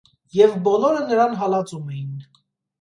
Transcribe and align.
Եվ 0.37 0.55
բոլորը 0.67 1.05
նրան 1.13 1.37
հալածում 1.43 1.95
էին։ 1.95 2.19